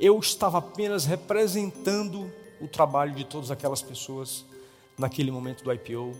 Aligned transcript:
eu 0.00 0.18
estava 0.18 0.58
apenas 0.58 1.04
representando 1.04 2.30
o 2.60 2.68
trabalho 2.68 3.14
de 3.14 3.24
todas 3.24 3.50
aquelas 3.50 3.82
pessoas 3.82 4.44
naquele 4.96 5.30
momento 5.30 5.64
do 5.64 5.72
IPO. 5.72 6.16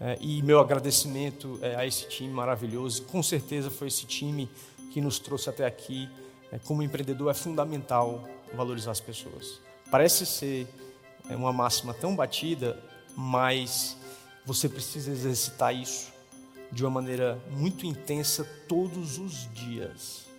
É, 0.00 0.18
e 0.20 0.42
meu 0.42 0.58
agradecimento 0.58 1.58
é, 1.62 1.76
a 1.76 1.86
esse 1.86 2.08
time 2.08 2.32
maravilhoso. 2.32 3.02
Com 3.04 3.22
certeza 3.22 3.70
foi 3.70 3.88
esse 3.88 4.04
time 4.04 4.50
que 4.92 5.00
nos 5.00 5.18
trouxe 5.18 5.48
até 5.48 5.64
aqui. 5.64 6.08
É, 6.50 6.58
como 6.58 6.82
empreendedor, 6.82 7.30
é 7.30 7.34
fundamental 7.34 8.28
valorizar 8.54 8.90
as 8.90 9.00
pessoas. 9.00 9.60
Parece 9.90 10.26
ser 10.26 10.66
uma 11.30 11.52
máxima 11.52 11.94
tão 11.94 12.16
batida, 12.16 12.82
mas 13.16 13.96
você 14.44 14.68
precisa 14.68 15.10
exercitar 15.10 15.74
isso 15.74 16.12
de 16.70 16.84
uma 16.84 16.90
maneira 16.90 17.40
muito 17.50 17.86
intensa 17.86 18.44
todos 18.66 19.18
os 19.18 19.48
dias. 19.52 20.31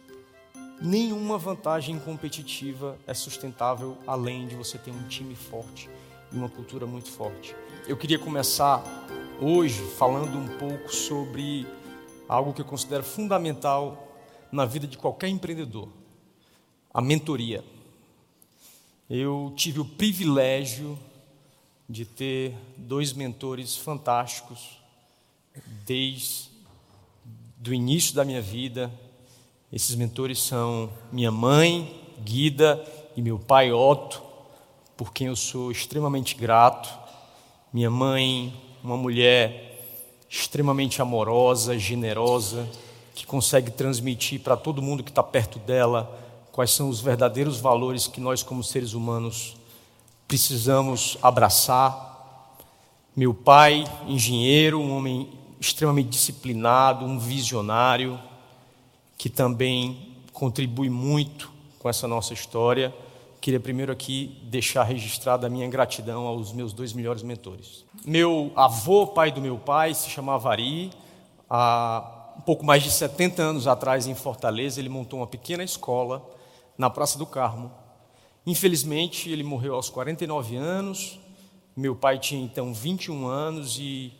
Nenhuma 0.84 1.38
vantagem 1.38 1.98
competitiva 1.98 3.00
é 3.08 3.14
sustentável 3.14 3.98
além 4.06 4.50
de 4.50 4.56
você 4.56 4.78
ter 4.78 4.92
um 4.92 5.08
time 5.08 5.34
forte 5.34 5.90
e 6.30 6.36
uma 6.36 6.50
cultura 6.50 6.86
muito 6.86 7.10
forte. 7.10 7.56
Eu 7.88 7.96
queria 7.96 8.20
começar 8.20 8.84
hoje 9.40 9.82
falando 9.98 10.38
um 10.38 10.58
pouco 10.58 10.94
sobre 10.94 11.66
algo 12.28 12.52
que 12.52 12.60
eu 12.60 12.66
considero 12.66 13.02
fundamental 13.02 14.14
na 14.52 14.66
vida 14.66 14.86
de 14.86 14.98
qualquer 14.98 15.30
empreendedor: 15.30 15.88
a 16.94 17.00
mentoria. 17.00 17.64
Eu 19.10 19.54
tive 19.56 19.80
o 19.80 19.86
privilégio 19.86 21.00
de 21.88 22.04
ter 22.04 22.58
dois 22.76 23.14
mentores 23.14 23.78
fantásticos 23.78 24.82
desde 25.86 26.52
do 27.56 27.74
início 27.74 28.14
da 28.14 28.26
minha 28.26 28.42
vida. 28.42 28.92
Esses 29.74 29.96
mentores 29.96 30.40
são 30.40 30.88
minha 31.12 31.32
mãe, 31.32 32.00
Guida, 32.24 32.86
e 33.18 33.24
meu 33.24 33.40
pai, 33.40 33.72
Otto, 33.72 34.22
por 34.96 35.12
quem 35.12 35.26
eu 35.26 35.36
sou 35.36 35.72
extremamente 35.72 36.36
grato. 36.36 36.88
Minha 37.74 37.90
mãe, 37.90 38.54
uma 38.84 38.96
mulher 38.96 39.84
extremamente 40.30 41.02
amorosa, 41.02 41.76
generosa, 41.80 42.70
que 43.16 43.26
consegue 43.26 43.72
transmitir 43.72 44.42
para 44.42 44.56
todo 44.56 44.80
mundo 44.80 45.04
que 45.04 45.10
está 45.10 45.24
perto 45.24 45.58
dela 45.58 46.20
quais 46.52 46.70
são 46.70 46.88
os 46.88 47.02
verdadeiros 47.02 47.60
valores 47.60 48.06
que 48.06 48.22
nós, 48.22 48.44
como 48.44 48.64
seres 48.64 48.94
humanos, 48.94 49.58
precisamos 50.28 51.18
abraçar. 51.20 52.60
Meu 53.16 53.34
pai, 53.34 53.86
engenheiro, 54.08 54.80
um 54.80 54.96
homem 54.96 55.32
extremamente 55.60 56.10
disciplinado, 56.10 57.06
um 57.06 57.18
visionário, 57.18 58.20
que 59.24 59.30
também 59.30 60.18
contribui 60.34 60.90
muito 60.90 61.50
com 61.80 61.88
essa 61.88 62.06
nossa 62.10 62.34
história. 62.34 62.94
Queria 63.40 63.58
primeiro 63.58 63.90
aqui 63.90 64.38
deixar 64.44 64.84
registrada 64.84 65.48
a 65.48 65.50
minha 65.50 65.66
gratidão 65.70 66.28
aos 66.28 66.52
meus 66.52 66.74
dois 66.74 66.92
melhores 66.92 67.24
mentores. 67.24 67.86
Meu 68.04 68.52
avô, 68.54 69.08
pai 69.08 69.32
do 69.32 69.40
meu 69.40 69.58
pai, 69.58 69.94
se 69.94 70.10
chamava 70.10 70.50
Ari. 70.50 70.92
Há 71.50 72.34
um 72.38 72.42
pouco 72.42 72.66
mais 72.66 72.84
de 72.84 72.92
70 72.92 73.42
anos 73.42 73.66
atrás, 73.66 74.08
em 74.08 74.14
Fortaleza, 74.14 74.82
ele 74.82 74.90
montou 74.90 75.22
uma 75.22 75.28
pequena 75.28 75.64
escola 75.64 76.22
na 76.78 76.90
Praça 76.90 77.18
do 77.18 77.26
Carmo. 77.26 77.72
Infelizmente, 78.46 79.30
ele 79.30 79.42
morreu 79.42 79.76
aos 79.76 79.90
49 79.90 80.58
anos. 80.58 81.18
Meu 81.78 81.96
pai 81.96 82.20
tinha 82.20 82.44
então 82.44 82.74
21 82.74 83.26
anos 83.26 83.78
e 83.80 84.12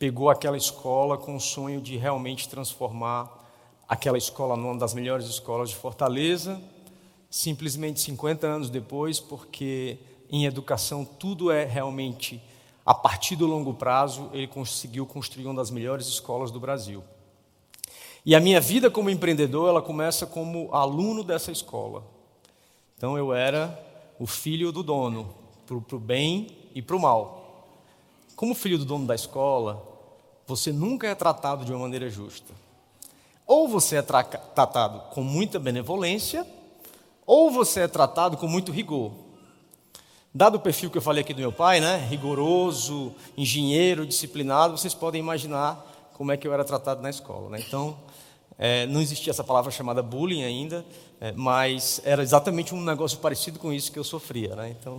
pegou 0.00 0.28
aquela 0.28 0.56
escola 0.56 1.16
com 1.16 1.36
o 1.36 1.40
sonho 1.40 1.80
de 1.80 1.96
realmente 1.96 2.48
transformar 2.48 3.40
aquela 3.92 4.16
escola 4.16 4.56
numa 4.56 4.78
das 4.78 4.94
melhores 4.94 5.26
escolas 5.26 5.68
de 5.68 5.76
Fortaleza. 5.76 6.58
Simplesmente 7.28 8.00
50 8.00 8.46
anos 8.46 8.70
depois, 8.70 9.20
porque 9.20 9.98
em 10.30 10.46
educação 10.46 11.04
tudo 11.04 11.50
é 11.50 11.66
realmente 11.66 12.42
a 12.86 12.94
partir 12.94 13.36
do 13.36 13.46
longo 13.46 13.74
prazo, 13.74 14.30
ele 14.32 14.46
conseguiu 14.46 15.04
construir 15.04 15.44
uma 15.44 15.56
das 15.56 15.70
melhores 15.70 16.06
escolas 16.06 16.50
do 16.50 16.58
Brasil. 16.58 17.04
E 18.24 18.34
a 18.34 18.40
minha 18.40 18.62
vida 18.62 18.90
como 18.90 19.10
empreendedor, 19.10 19.68
ela 19.68 19.82
começa 19.82 20.24
como 20.24 20.74
aluno 20.74 21.22
dessa 21.22 21.52
escola. 21.52 22.02
Então 22.96 23.18
eu 23.18 23.34
era 23.34 23.78
o 24.18 24.26
filho 24.26 24.72
do 24.72 24.82
dono, 24.82 25.34
para 25.66 25.96
o 25.96 26.00
bem 26.00 26.46
e 26.74 26.80
para 26.80 26.96
o 26.96 27.00
mal. 27.00 27.68
Como 28.34 28.54
filho 28.54 28.78
do 28.78 28.86
dono 28.86 29.06
da 29.06 29.14
escola, 29.14 29.86
você 30.46 30.72
nunca 30.72 31.06
é 31.06 31.14
tratado 31.14 31.62
de 31.62 31.72
uma 31.72 31.80
maneira 31.80 32.08
justa. 32.08 32.61
Ou 33.52 33.68
você 33.68 33.96
é 33.96 34.02
tra 34.02 34.24
tratado 34.24 34.98
com 35.10 35.22
muita 35.22 35.58
benevolência, 35.58 36.46
ou 37.26 37.50
você 37.50 37.80
é 37.80 37.86
tratado 37.86 38.38
com 38.38 38.48
muito 38.48 38.72
rigor. 38.72 39.12
Dado 40.32 40.54
o 40.54 40.58
perfil 40.58 40.90
que 40.90 40.96
eu 40.96 41.02
falei 41.02 41.20
aqui 41.20 41.34
do 41.34 41.40
meu 41.42 41.52
pai, 41.52 41.78
né, 41.78 41.98
rigoroso, 42.08 43.14
engenheiro, 43.36 44.06
disciplinado, 44.06 44.78
vocês 44.78 44.94
podem 44.94 45.20
imaginar 45.20 45.86
como 46.14 46.32
é 46.32 46.36
que 46.38 46.48
eu 46.48 46.54
era 46.54 46.64
tratado 46.64 47.02
na 47.02 47.10
escola. 47.10 47.50
Né? 47.50 47.62
Então, 47.68 47.94
é, 48.58 48.86
não 48.86 49.02
existia 49.02 49.32
essa 49.32 49.44
palavra 49.44 49.70
chamada 49.70 50.02
bullying 50.02 50.44
ainda, 50.44 50.82
é, 51.20 51.32
mas 51.32 52.00
era 52.06 52.22
exatamente 52.22 52.74
um 52.74 52.80
negócio 52.82 53.18
parecido 53.18 53.58
com 53.58 53.70
isso 53.70 53.92
que 53.92 53.98
eu 53.98 54.04
sofria. 54.04 54.56
Né? 54.56 54.74
Então, 54.80 54.98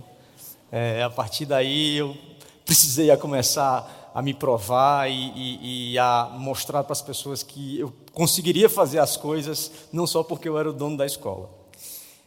é, 0.70 1.02
a 1.02 1.10
partir 1.10 1.44
daí 1.44 1.96
eu 1.96 2.16
precisei 2.64 3.10
a 3.10 3.16
começar 3.16 4.03
a 4.14 4.22
me 4.22 4.32
provar 4.32 5.10
e, 5.10 5.32
e, 5.34 5.92
e 5.92 5.98
a 5.98 6.30
mostrar 6.38 6.84
para 6.84 6.92
as 6.92 7.02
pessoas 7.02 7.42
que 7.42 7.80
eu 7.80 7.92
conseguiria 8.12 8.70
fazer 8.70 9.00
as 9.00 9.16
coisas 9.16 9.72
não 9.92 10.06
só 10.06 10.22
porque 10.22 10.48
eu 10.48 10.56
era 10.56 10.70
o 10.70 10.72
dono 10.72 10.96
da 10.96 11.04
escola. 11.04 11.50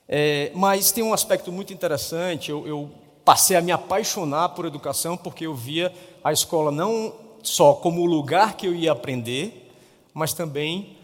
É, 0.05 0.51
mas 0.53 0.91
tem 0.91 1.01
um 1.01 1.13
aspecto 1.13 1.49
muito 1.49 1.73
interessante. 1.73 2.51
Eu, 2.51 2.67
eu 2.67 2.91
passei 3.23 3.55
a 3.55 3.61
me 3.61 3.71
apaixonar 3.71 4.49
por 4.49 4.65
educação 4.65 5.15
porque 5.15 5.47
eu 5.47 5.55
via 5.55 5.93
a 6.21 6.33
escola 6.33 6.71
não 6.71 7.13
só 7.41 7.73
como 7.73 8.01
o 8.01 8.05
lugar 8.05 8.57
que 8.57 8.67
eu 8.67 8.75
ia 8.75 8.91
aprender, 8.91 9.71
mas 10.13 10.33
também 10.33 10.97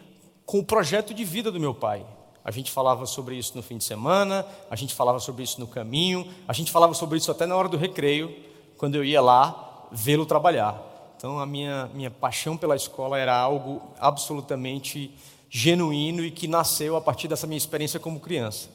com 0.45 0.59
o 0.59 0.65
projeto 0.65 1.13
de 1.13 1.23
vida 1.23 1.49
do 1.49 1.61
meu 1.61 1.73
pai. 1.73 2.05
A 2.43 2.51
gente 2.51 2.69
falava 2.69 3.05
sobre 3.05 3.35
isso 3.35 3.53
no 3.55 3.63
fim 3.63 3.77
de 3.77 3.85
semana, 3.85 4.45
a 4.69 4.75
gente 4.75 4.93
falava 4.93 5.17
sobre 5.19 5.43
isso 5.43 5.61
no 5.61 5.67
caminho, 5.67 6.27
a 6.45 6.51
gente 6.51 6.73
falava 6.73 6.93
sobre 6.93 7.17
isso 7.17 7.31
até 7.31 7.45
na 7.45 7.55
hora 7.55 7.69
do 7.69 7.77
recreio, 7.77 8.35
quando 8.77 8.95
eu 8.95 9.05
ia 9.05 9.21
lá 9.21 9.62
vê-lo 9.93 10.25
trabalhar. 10.25 10.81
Então 11.15 11.39
a 11.39 11.45
minha, 11.45 11.89
minha 11.93 12.11
paixão 12.11 12.57
pela 12.57 12.75
escola 12.75 13.17
era 13.17 13.37
algo 13.37 13.81
absolutamente 13.99 15.13
genuíno 15.49 16.25
e 16.25 16.31
que 16.31 16.47
nasceu 16.47 16.97
a 16.97 17.01
partir 17.01 17.27
dessa 17.27 17.45
minha 17.45 17.57
experiência 17.57 17.99
como 17.99 18.19
criança. 18.19 18.69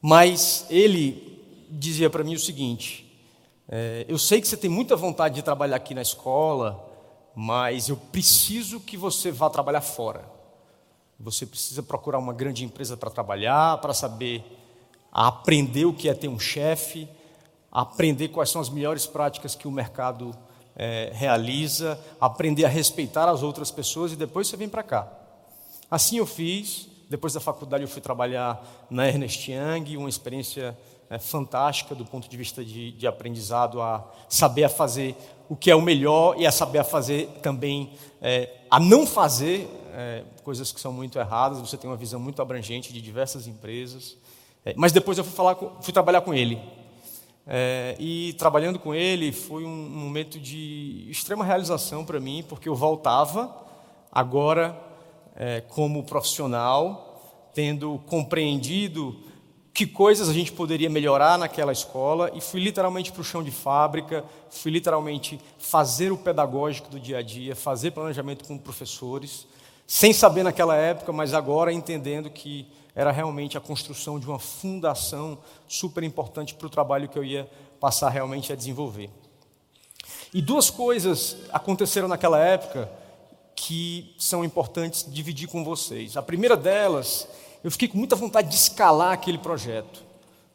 Mas 0.00 0.66
ele 0.68 1.42
dizia 1.70 2.10
para 2.10 2.22
mim 2.22 2.34
o 2.34 2.38
seguinte: 2.38 3.10
é, 3.68 4.04
eu 4.06 4.18
sei 4.18 4.40
que 4.40 4.46
você 4.46 4.56
tem 4.56 4.70
muita 4.70 4.94
vontade 4.94 5.36
de 5.36 5.42
trabalhar 5.42 5.76
aqui 5.76 5.94
na 5.94 6.02
escola, 6.02 6.86
mas 7.34 7.88
eu 7.88 7.96
preciso 7.96 8.78
que 8.78 8.96
você 8.96 9.32
vá 9.32 9.48
trabalhar 9.48 9.80
fora. 9.80 10.32
Você 11.18 11.46
precisa 11.46 11.82
procurar 11.82 12.18
uma 12.18 12.32
grande 12.32 12.64
empresa 12.64 12.96
para 12.96 13.08
trabalhar, 13.08 13.78
para 13.78 13.94
saber 13.94 14.44
aprender 15.10 15.84
o 15.84 15.94
que 15.94 16.08
é 16.08 16.14
ter 16.14 16.26
um 16.26 16.40
chefe, 16.40 17.08
aprender 17.74 18.28
quais 18.28 18.50
são 18.50 18.60
as 18.60 18.70
melhores 18.70 19.04
práticas 19.04 19.56
que 19.56 19.66
o 19.66 19.70
mercado 19.70 20.32
é, 20.76 21.10
realiza, 21.12 21.98
aprender 22.20 22.64
a 22.64 22.68
respeitar 22.68 23.28
as 23.28 23.42
outras 23.42 23.72
pessoas 23.72 24.12
e 24.12 24.16
depois 24.16 24.46
você 24.46 24.56
vem 24.56 24.68
para 24.68 24.84
cá. 24.84 25.12
Assim 25.90 26.18
eu 26.18 26.26
fiz. 26.26 26.88
Depois 27.10 27.34
da 27.34 27.40
faculdade 27.40 27.84
eu 27.84 27.88
fui 27.88 28.00
trabalhar 28.00 28.86
na 28.88 29.06
Ernest 29.06 29.50
Young, 29.50 29.96
uma 29.96 30.08
experiência 30.08 30.76
é, 31.10 31.18
fantástica 31.18 31.94
do 31.94 32.04
ponto 32.04 32.28
de 32.28 32.36
vista 32.36 32.64
de, 32.64 32.92
de 32.92 33.06
aprendizado 33.06 33.82
a 33.82 34.08
saber 34.28 34.64
a 34.64 34.68
fazer 34.68 35.14
o 35.48 35.54
que 35.54 35.70
é 35.70 35.74
o 35.74 35.82
melhor 35.82 36.34
e 36.38 36.46
a 36.46 36.52
saber 36.52 36.78
a 36.78 36.84
fazer 36.84 37.28
também 37.42 37.92
é, 38.22 38.50
a 38.70 38.80
não 38.80 39.06
fazer 39.06 39.68
é, 39.92 40.24
coisas 40.42 40.72
que 40.72 40.80
são 40.80 40.92
muito 40.92 41.18
erradas. 41.18 41.60
Você 41.60 41.76
tem 41.76 41.90
uma 41.90 41.96
visão 41.96 42.18
muito 42.18 42.40
abrangente 42.40 42.92
de 42.92 43.02
diversas 43.02 43.46
empresas. 43.46 44.16
É, 44.64 44.72
mas 44.76 44.90
depois 44.90 45.18
eu 45.18 45.24
fui, 45.24 45.34
falar 45.34 45.56
fui 45.82 45.92
trabalhar 45.92 46.22
com 46.22 46.32
ele. 46.32 46.60
É, 47.46 47.94
e 47.98 48.32
trabalhando 48.34 48.78
com 48.78 48.94
ele 48.94 49.30
foi 49.30 49.64
um 49.64 49.88
momento 49.90 50.40
de 50.40 51.06
extrema 51.10 51.44
realização 51.44 52.04
para 52.04 52.18
mim, 52.18 52.44
porque 52.48 52.68
eu 52.68 52.74
voltava 52.74 53.54
agora 54.10 54.78
é, 55.36 55.60
como 55.60 56.02
profissional, 56.04 57.50
tendo 57.52 58.00
compreendido 58.06 59.20
que 59.74 59.86
coisas 59.86 60.28
a 60.28 60.32
gente 60.32 60.52
poderia 60.52 60.88
melhorar 60.88 61.36
naquela 61.36 61.72
escola 61.72 62.30
e 62.32 62.40
fui 62.40 62.60
literalmente 62.60 63.10
para 63.10 63.20
o 63.20 63.24
chão 63.24 63.42
de 63.42 63.50
fábrica, 63.50 64.24
fui 64.48 64.70
literalmente 64.70 65.40
fazer 65.58 66.12
o 66.12 66.16
pedagógico 66.16 66.88
do 66.88 67.00
dia 67.00 67.18
a 67.18 67.22
dia, 67.22 67.56
fazer 67.56 67.90
planejamento 67.90 68.46
com 68.46 68.56
professores, 68.56 69.48
sem 69.84 70.12
saber 70.12 70.44
naquela 70.44 70.76
época, 70.76 71.12
mas 71.12 71.34
agora 71.34 71.72
entendendo 71.72 72.30
que 72.30 72.68
era 72.94 73.10
realmente 73.10 73.58
a 73.58 73.60
construção 73.60 74.18
de 74.18 74.26
uma 74.26 74.38
fundação 74.38 75.38
super 75.66 76.02
importante 76.04 76.54
para 76.54 76.66
o 76.66 76.70
trabalho 76.70 77.08
que 77.08 77.18
eu 77.18 77.24
ia 77.24 77.50
passar 77.80 78.08
realmente 78.08 78.52
a 78.52 78.56
desenvolver. 78.56 79.10
E 80.32 80.40
duas 80.40 80.70
coisas 80.70 81.36
aconteceram 81.52 82.08
naquela 82.08 82.38
época 82.38 82.90
que 83.56 84.14
são 84.18 84.44
importantes 84.44 85.06
dividir 85.08 85.48
com 85.48 85.64
vocês. 85.64 86.16
A 86.16 86.22
primeira 86.22 86.56
delas 86.56 87.28
eu 87.64 87.70
fiquei 87.70 87.88
com 87.88 87.96
muita 87.96 88.14
vontade 88.14 88.50
de 88.50 88.56
escalar 88.56 89.12
aquele 89.12 89.38
projeto. 89.38 90.02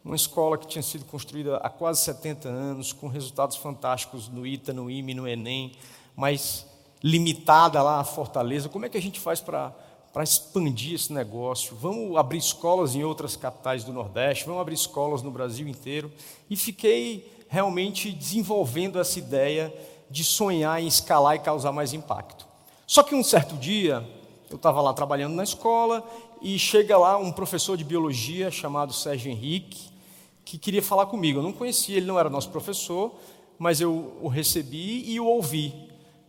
Uma 0.06 0.16
escola 0.16 0.60
que 0.60 0.68
tinha 0.68 0.84
sido 0.84 1.06
construída 1.06 1.58
há 1.58 1.68
quase 1.68 2.02
70 2.02 2.48
anos, 2.48 2.94
com 2.94 3.08
resultados 3.08 3.58
fantásticos 3.58 4.30
no 4.30 4.46
ITA, 4.46 4.72
no 4.74 4.92
IME, 4.92 5.16
no 5.16 5.28
ENEM, 5.28 5.72
mas 6.16 6.68
limitada 7.04 7.82
lá 7.82 8.00
a 8.00 8.04
Fortaleza. 8.04 8.70
Como 8.70 8.86
é 8.86 8.90
que 8.90 8.98
a 8.98 9.02
gente 9.02 9.20
faz 9.20 9.42
para 9.42 9.74
para 10.14 10.24
expandir 10.24 10.96
esse 10.96 11.14
negócio. 11.14 11.76
Vamos 11.76 12.18
abrir 12.18 12.38
escolas 12.38 12.96
em 12.96 13.04
outras 13.04 13.36
capitais 13.36 13.84
do 13.84 13.94
Nordeste, 13.94 14.46
vamos 14.46 14.62
abrir 14.62 14.76
escolas 14.76 15.22
no 15.22 15.32
Brasil 15.32 15.68
inteiro. 15.68 16.12
E 16.50 16.56
fiquei 16.56 17.32
realmente 17.48 18.12
desenvolvendo 18.12 19.00
essa 19.00 19.20
ideia 19.20 19.74
de 20.10 20.24
sonhar 20.24 20.82
em 20.82 20.88
escalar 20.88 21.36
e 21.36 21.40
causar 21.40 21.72
mais 21.72 21.94
impacto. 21.94 22.48
Só 22.86 23.04
que 23.04 23.14
um 23.14 23.24
certo 23.24 23.56
dia, 23.56 24.08
eu 24.50 24.56
estava 24.56 24.82
lá 24.82 24.94
trabalhando 24.94 25.36
na 25.36 25.44
escola 25.44 26.04
e 26.42 26.58
chega 26.58 26.98
lá 26.98 27.18
um 27.18 27.32
professor 27.32 27.78
de 27.78 27.84
biologia 27.84 28.50
chamado 28.50 28.94
Sérgio 28.94 29.32
Henrique, 29.32 29.90
que 30.44 30.58
queria 30.58 30.82
falar 30.82 31.06
comigo. 31.06 31.40
Eu 31.40 31.44
não 31.44 31.54
conhecia, 31.54 31.98
ele 31.98 32.08
não 32.08 32.20
era 32.20 32.30
nosso 32.30 32.50
professor, 32.50 33.14
mas 33.60 33.80
eu 33.80 34.18
o 34.22 34.28
recebi 34.28 35.04
e 35.12 35.20
o 35.20 35.26
ouvi. 35.26 35.74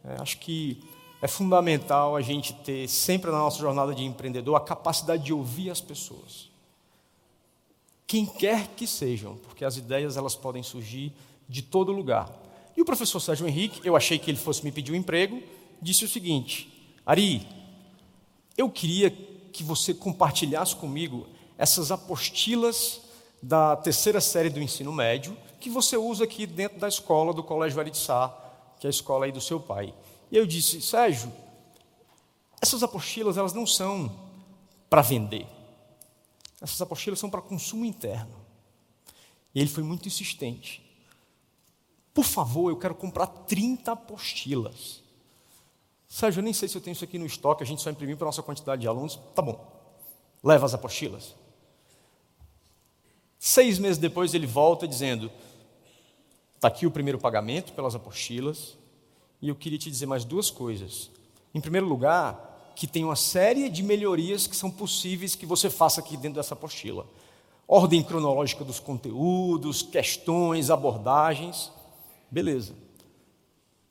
É, 0.04 0.20
acho 0.20 0.38
que 0.38 0.82
é 1.22 1.28
fundamental 1.28 2.16
a 2.16 2.22
gente 2.22 2.52
ter 2.54 2.88
sempre 2.88 3.30
na 3.30 3.38
nossa 3.38 3.58
jornada 3.58 3.94
de 3.94 4.04
empreendedor 4.04 4.56
a 4.56 4.60
capacidade 4.60 5.22
de 5.24 5.32
ouvir 5.32 5.70
as 5.70 5.80
pessoas. 5.80 6.50
Quem 8.06 8.26
quer 8.26 8.68
que 8.68 8.86
sejam, 8.86 9.36
porque 9.36 9.64
as 9.64 9.76
ideias 9.76 10.16
elas 10.16 10.34
podem 10.34 10.62
surgir 10.62 11.12
de 11.48 11.62
todo 11.62 11.92
lugar. 11.92 12.30
E 12.76 12.80
o 12.80 12.84
professor 12.84 13.20
Sérgio 13.20 13.46
Henrique, 13.46 13.80
eu 13.84 13.94
achei 13.94 14.18
que 14.18 14.30
ele 14.30 14.38
fosse 14.38 14.64
me 14.64 14.72
pedir 14.72 14.92
um 14.92 14.96
emprego, 14.96 15.42
disse 15.80 16.04
o 16.04 16.08
seguinte: 16.08 16.72
Ari, 17.04 17.46
eu 18.56 18.70
queria 18.70 19.10
que 19.10 19.62
você 19.62 19.92
compartilhasse 19.92 20.74
comigo 20.74 21.26
essas 21.58 21.90
apostilas 21.90 23.00
da 23.42 23.76
terceira 23.76 24.20
série 24.20 24.50
do 24.50 24.60
ensino 24.60 24.92
médio 24.92 25.36
que 25.60 25.68
você 25.68 25.96
usa 25.96 26.24
aqui 26.24 26.46
dentro 26.46 26.78
da 26.78 26.88
escola 26.88 27.34
do 27.34 27.42
Colégio 27.42 27.76
Varitsá, 27.76 28.34
que 28.78 28.86
é 28.86 28.88
a 28.88 28.90
escola 28.90 29.26
aí 29.26 29.32
do 29.32 29.40
seu 29.40 29.60
pai. 29.60 29.92
E 30.30 30.36
eu 30.36 30.46
disse, 30.46 30.80
Sérgio, 30.80 31.32
essas 32.60 32.82
apostilas 32.82 33.36
elas 33.36 33.52
não 33.52 33.66
são 33.66 34.14
para 34.88 35.02
vender. 35.02 35.46
Essas 36.60 36.80
apostilas 36.80 37.18
são 37.18 37.30
para 37.30 37.40
consumo 37.40 37.84
interno. 37.84 38.36
E 39.54 39.60
ele 39.60 39.70
foi 39.70 39.82
muito 39.82 40.06
insistente. 40.06 40.82
Por 42.12 42.24
favor, 42.24 42.70
eu 42.70 42.76
quero 42.76 42.94
comprar 42.94 43.26
30 43.26 43.92
apostilas. 43.92 45.02
Sérgio, 46.08 46.40
eu 46.40 46.44
nem 46.44 46.52
sei 46.52 46.68
se 46.68 46.76
eu 46.76 46.80
tenho 46.80 46.92
isso 46.92 47.04
aqui 47.04 47.18
no 47.18 47.26
estoque, 47.26 47.62
a 47.62 47.66
gente 47.66 47.80
só 47.80 47.90
imprimiu 47.90 48.16
para 48.16 48.26
a 48.26 48.28
nossa 48.28 48.42
quantidade 48.42 48.82
de 48.82 48.88
alunos. 48.88 49.18
Tá 49.34 49.40
bom, 49.40 49.64
leva 50.42 50.66
as 50.66 50.74
apostilas. 50.74 51.34
Seis 53.38 53.78
meses 53.78 53.96
depois 53.96 54.34
ele 54.34 54.46
volta 54.46 54.86
dizendo: 54.86 55.30
está 56.56 56.68
aqui 56.68 56.84
o 56.84 56.90
primeiro 56.90 57.18
pagamento 57.18 57.72
pelas 57.72 57.94
apostilas, 57.94 58.76
e 59.40 59.48
eu 59.48 59.54
queria 59.54 59.78
te 59.78 59.90
dizer 59.90 60.06
mais 60.06 60.24
duas 60.24 60.50
coisas. 60.50 61.10
Em 61.54 61.60
primeiro 61.60 61.86
lugar, 61.86 62.72
que 62.76 62.86
tem 62.86 63.04
uma 63.04 63.16
série 63.16 63.68
de 63.68 63.82
melhorias 63.82 64.46
que 64.46 64.56
são 64.56 64.70
possíveis 64.70 65.34
que 65.34 65.46
você 65.46 65.68
faça 65.68 66.00
aqui 66.00 66.16
dentro 66.16 66.36
dessa 66.36 66.54
apostila. 66.54 67.06
Ordem 67.66 68.02
cronológica 68.02 68.64
dos 68.64 68.80
conteúdos, 68.80 69.82
questões, 69.82 70.70
abordagens. 70.70 71.70
Beleza. 72.30 72.74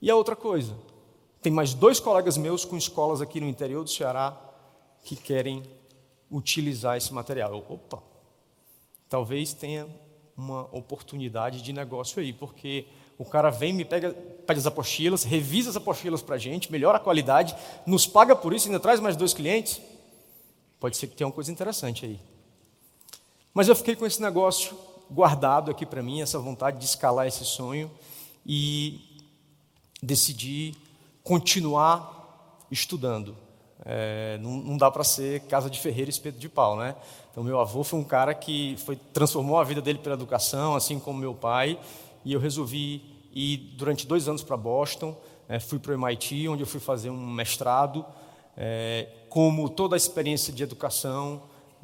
E 0.02 0.10
a 0.10 0.16
outra 0.16 0.36
coisa, 0.36 0.76
tem 1.42 1.52
mais 1.52 1.74
dois 1.74 2.00
colegas 2.00 2.38
meus 2.38 2.66
com 2.66 2.78
escolas 2.78 3.22
aqui 3.22 3.40
no 3.40 3.48
interior 3.48 3.84
do 3.84 3.90
Ceará 3.90 4.40
que 5.04 5.16
querem 5.16 5.64
utilizar 6.30 6.98
esse 6.98 7.14
material. 7.14 7.56
opa, 7.70 8.02
talvez 9.08 9.54
tenha 9.54 9.88
uma 10.36 10.64
oportunidade 10.76 11.62
de 11.62 11.74
negócio 11.74 12.22
aí, 12.22 12.32
porque 12.32 12.88
o 13.20 13.26
cara 13.26 13.50
vem, 13.50 13.74
me 13.74 13.84
pega, 13.84 14.14
pega 14.48 14.60
as 14.60 14.66
apostilas, 14.66 15.26
revisa 15.26 15.70
as 15.70 15.76
apostilas 15.76 16.22
para 16.22 16.36
a 16.36 16.38
gente, 16.40 16.72
melhora 16.72 16.98
a 16.98 17.02
qualidade, 17.02 17.54
nos 17.86 18.08
paga 18.08 18.34
por 18.34 18.54
isso 18.54 18.68
e 18.68 18.70
ainda 18.70 18.80
traz 18.80 19.02
mais 19.02 19.18
dois 19.18 19.34
clientes. 19.34 19.82
Pode 20.80 20.96
ser 20.96 21.08
que 21.08 21.18
tenha 21.18 21.28
uma 21.28 21.34
coisa 21.34 21.52
interessante 21.52 22.06
aí. 22.06 22.18
Mas 23.54 23.68
eu 23.68 23.76
fiquei 23.76 23.94
com 23.94 24.06
esse 24.06 24.22
negócio 24.22 24.76
guardado 25.12 25.70
aqui 25.70 25.86
para 25.86 26.02
mim, 26.02 26.22
essa 26.22 26.40
vontade 26.40 26.78
de 26.78 26.86
escalar 26.86 27.28
esse 27.28 27.44
sonho 27.44 27.92
e 28.46 29.02
decidi 30.02 30.74
continuar 31.22 32.64
estudando. 32.72 33.36
É, 33.84 34.38
não, 34.42 34.52
não, 34.52 34.78
dá 34.78 34.90
para 34.90 35.04
ser 35.04 35.42
casa 35.42 35.70
de 35.70 35.78
ferreiro 35.78 36.10
e 36.10 36.14
espeto 36.14 36.38
de 36.38 36.48
pau, 36.48 36.78
né? 36.78 36.96
Então, 37.32 37.44
meu 37.44 37.60
avô 37.60 37.84
foi 37.84 38.00
um 38.00 38.04
cara 38.04 38.34
que 38.34 38.78
foi, 38.86 38.96
transformou 38.96 39.60
a 39.60 39.64
vida 39.64 39.82
dele 39.82 40.00
pela 40.00 40.16
educação, 40.16 40.76
assim 40.76 41.00
como 41.00 41.20
meu 41.20 41.34
pai, 41.34 41.78
e 42.30 42.34
eu 42.34 42.40
resolvi 42.40 43.02
ir 43.34 43.58
durante 43.76 44.06
dois 44.06 44.28
anos 44.28 44.44
para 44.44 44.56
Boston. 44.56 45.18
É, 45.48 45.60
fui 45.60 45.80
para 45.80 45.96
o 45.96 45.96
MIT, 45.96 46.48
onde 46.48 46.62
eu 46.62 46.68
fui 46.68 46.80
fazer 46.80 47.10
um 47.10 47.28
mestrado. 47.28 48.06
É, 48.56 49.08
como 49.30 49.68
toda 49.68 49.96
a 49.96 49.98
experiência 49.98 50.54
de 50.54 50.62
educação, 50.62 51.42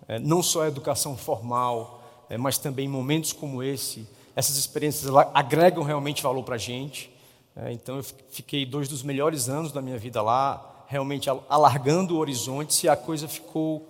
é, 0.07 0.19
não 0.19 0.43
só 0.43 0.61
a 0.61 0.67
educação 0.67 1.17
formal, 1.17 2.03
é, 2.29 2.37
mas 2.37 2.59
também 2.59 2.87
momentos 2.87 3.33
como 3.33 3.63
esse, 3.63 4.07
essas 4.35 4.55
experiências 4.55 5.11
agregam 5.33 5.83
realmente 5.83 6.21
valor 6.21 6.43
para 6.43 6.55
a 6.55 6.59
gente. 6.59 7.09
É, 7.55 7.71
então, 7.71 7.97
eu 7.97 8.05
fiquei 8.29 8.67
dois 8.67 8.87
dos 8.87 9.01
melhores 9.01 9.49
anos 9.49 9.71
da 9.71 9.81
minha 9.81 9.97
vida 9.97 10.21
lá, 10.21 10.85
realmente 10.87 11.27
alargando 11.49 12.17
o 12.17 12.19
horizonte, 12.19 12.85
e 12.85 12.89
a 12.89 12.95
coisa 12.95 13.27
ficou 13.27 13.89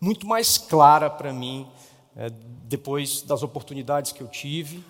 muito 0.00 0.26
mais 0.26 0.58
clara 0.58 1.08
para 1.08 1.32
mim 1.32 1.64
depois 2.64 3.22
das 3.22 3.42
oportunidades 3.44 4.10
que 4.12 4.20
eu 4.20 4.26
tive 4.26 4.82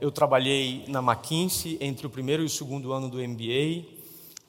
eu 0.00 0.10
trabalhei 0.10 0.84
na 0.88 1.00
McKinsey 1.00 1.78
entre 1.80 2.06
o 2.06 2.10
primeiro 2.10 2.42
e 2.42 2.46
o 2.46 2.50
segundo 2.50 2.92
ano 2.92 3.08
do 3.08 3.16
MBA 3.16 3.86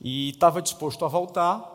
e 0.01 0.29
estava 0.29 0.61
disposto 0.61 1.05
a 1.05 1.07
voltar 1.07 1.71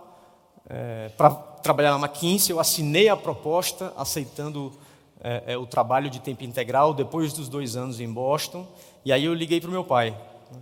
é, 0.68 1.08
para 1.16 1.30
trabalhar 1.30 1.96
na 1.96 2.06
McKinsey. 2.06 2.52
Eu 2.52 2.60
assinei 2.60 3.08
a 3.08 3.16
proposta 3.16 3.92
aceitando 3.96 4.72
é, 5.20 5.54
é, 5.54 5.58
o 5.58 5.66
trabalho 5.66 6.10
de 6.10 6.20
tempo 6.20 6.44
integral 6.44 6.92
depois 6.92 7.32
dos 7.32 7.48
dois 7.48 7.76
anos 7.76 8.00
em 8.00 8.12
Boston. 8.12 8.66
E 9.04 9.12
aí 9.12 9.24
eu 9.24 9.34
liguei 9.34 9.60
para 9.60 9.68
o 9.68 9.72
meu 9.72 9.84
pai 9.84 10.10
né, 10.50 10.60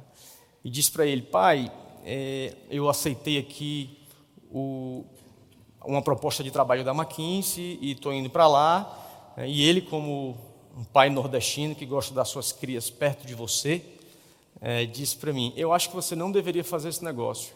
e 0.64 0.70
disse 0.70 0.92
para 0.92 1.06
ele: 1.06 1.22
Pai, 1.22 1.72
é, 2.04 2.54
eu 2.70 2.88
aceitei 2.88 3.38
aqui 3.38 3.98
o, 4.50 5.04
uma 5.84 6.02
proposta 6.02 6.44
de 6.44 6.50
trabalho 6.50 6.84
da 6.84 6.92
McKinsey 6.92 7.78
e 7.80 7.92
estou 7.92 8.12
indo 8.12 8.30
para 8.30 8.46
lá. 8.46 9.32
É, 9.36 9.48
e 9.48 9.62
ele, 9.62 9.80
como 9.80 10.36
um 10.76 10.84
pai 10.84 11.08
nordestino 11.08 11.74
que 11.74 11.86
gosta 11.86 12.12
das 12.12 12.28
suas 12.28 12.52
crias 12.52 12.90
perto 12.90 13.26
de 13.26 13.34
você, 13.34 13.82
é, 14.60 14.84
disse 14.84 15.16
para 15.16 15.32
mim: 15.32 15.52
Eu 15.56 15.72
acho 15.72 15.88
que 15.88 15.94
você 15.94 16.16
não 16.16 16.32
deveria 16.32 16.64
fazer 16.64 16.88
esse 16.88 17.04
negócio. 17.04 17.54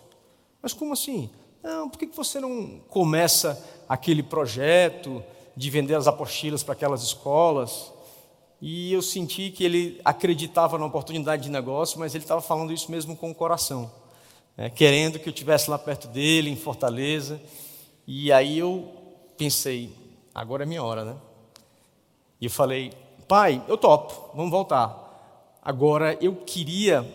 Mas 0.62 0.72
como 0.72 0.92
assim? 0.92 1.30
Não, 1.62 1.88
por 1.88 1.98
que 1.98 2.06
você 2.06 2.40
não 2.40 2.80
começa 2.88 3.62
aquele 3.88 4.22
projeto 4.22 5.22
de 5.56 5.70
vender 5.70 5.94
as 5.94 6.06
apostilas 6.06 6.62
para 6.62 6.74
aquelas 6.74 7.02
escolas? 7.02 7.92
E 8.60 8.92
eu 8.92 9.02
senti 9.02 9.50
que 9.50 9.64
ele 9.64 10.00
acreditava 10.04 10.78
na 10.78 10.86
oportunidade 10.86 11.44
de 11.44 11.50
negócio, 11.50 11.98
mas 11.98 12.14
ele 12.14 12.24
estava 12.24 12.40
falando 12.40 12.72
isso 12.72 12.90
mesmo 12.90 13.16
com 13.16 13.30
o 13.30 13.34
coração, 13.34 13.90
né? 14.56 14.68
querendo 14.68 15.18
que 15.18 15.28
eu 15.28 15.32
estivesse 15.32 15.70
lá 15.70 15.78
perto 15.78 16.08
dele, 16.08 16.50
em 16.50 16.56
Fortaleza. 16.56 17.40
E 18.06 18.32
aí 18.32 18.58
eu 18.58 18.88
pensei: 19.36 19.92
agora 20.34 20.64
é 20.64 20.66
minha 20.66 20.82
hora, 20.82 21.04
né? 21.04 21.16
E 22.40 22.46
eu 22.46 22.50
falei: 22.50 22.92
Pai, 23.28 23.62
eu 23.68 23.76
topo, 23.76 24.30
vamos 24.34 24.50
voltar. 24.50 25.60
Agora 25.62 26.16
eu 26.18 26.34
queria 26.34 27.06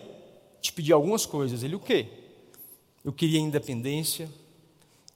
te 0.60 0.72
pedir 0.72 0.92
algumas 0.92 1.26
coisas. 1.26 1.64
Ele, 1.64 1.74
o 1.74 1.80
quê? 1.80 2.06
Eu 3.04 3.12
queria 3.12 3.40
independência, 3.40 4.30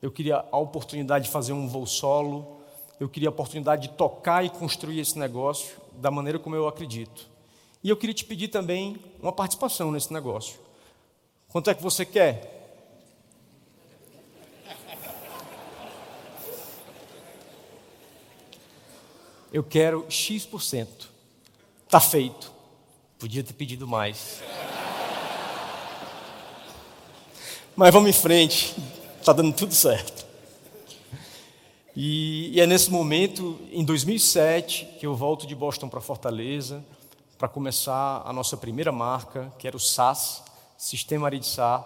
eu 0.02 0.10
queria 0.10 0.44
a 0.50 0.58
oportunidade 0.58 1.26
de 1.26 1.30
fazer 1.30 1.52
um 1.52 1.68
voo 1.68 1.86
solo, 1.86 2.60
eu 2.98 3.08
queria 3.08 3.28
a 3.28 3.30
oportunidade 3.30 3.82
de 3.82 3.94
tocar 3.94 4.44
e 4.44 4.50
construir 4.50 4.98
esse 4.98 5.16
negócio 5.16 5.76
da 5.92 6.10
maneira 6.10 6.36
como 6.36 6.56
eu 6.56 6.66
acredito. 6.66 7.28
E 7.84 7.88
eu 7.88 7.96
queria 7.96 8.12
te 8.12 8.24
pedir 8.24 8.48
também 8.48 8.96
uma 9.22 9.30
participação 9.30 9.92
nesse 9.92 10.12
negócio. 10.12 10.58
Quanto 11.46 11.70
é 11.70 11.74
que 11.74 11.82
você 11.82 12.04
quer? 12.04 12.57
Eu 19.52 19.62
quero 19.62 20.04
X%. 20.08 21.08
Está 21.84 22.00
feito. 22.00 22.52
Podia 23.18 23.42
ter 23.42 23.54
pedido 23.54 23.86
mais. 23.86 24.40
Mas 27.74 27.92
vamos 27.92 28.10
em 28.10 28.12
frente, 28.12 28.74
está 29.20 29.32
dando 29.32 29.54
tudo 29.54 29.72
certo. 29.72 30.26
E, 31.94 32.50
e, 32.54 32.60
é 32.60 32.66
nesse 32.66 32.90
momento, 32.90 33.58
em 33.72 33.84
2007, 33.84 34.96
que 35.00 35.06
eu 35.06 35.14
volto 35.14 35.46
de 35.46 35.54
Boston 35.54 35.88
para 35.88 36.00
Fortaleza 36.00 36.84
para 37.36 37.48
começar 37.48 38.22
a 38.24 38.32
nossa 38.32 38.56
primeira 38.56 38.90
marca, 38.90 39.52
que 39.58 39.66
era 39.66 39.76
o 39.76 39.80
SAS, 39.80 40.42
Sistema 40.76 41.28
Aridsá, 41.28 41.84